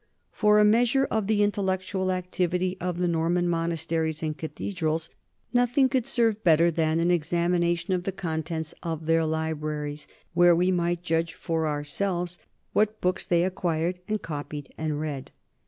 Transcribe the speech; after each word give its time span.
For 0.31 0.57
a 0.57 0.65
measure 0.65 1.05
of 1.11 1.27
the 1.27 1.43
intellectual 1.43 2.11
activity 2.11 2.75
of 2.81 2.97
the 2.97 3.07
Nor 3.07 3.29
man 3.29 3.47
monasteries 3.47 4.23
and 4.23 4.35
cathedrals 4.35 5.11
nothing 5.53 5.89
could 5.89 6.07
serve 6.07 6.43
better 6.43 6.71
than 6.71 6.99
an 6.99 7.11
examination 7.11 7.93
of 7.93 8.01
the 8.01 8.11
contents 8.11 8.73
of 8.81 9.05
their 9.05 9.27
libraries, 9.27 10.07
where 10.33 10.55
we 10.55 10.71
might 10.71 11.03
judge 11.03 11.35
for 11.35 11.67
ourselves 11.67 12.39
what 12.73 12.99
books 12.99 13.27
they 13.27 13.43
acquired 13.43 13.99
and 14.07 14.23
copied 14.23 14.73
and 14.75 14.99
read. 14.99 15.29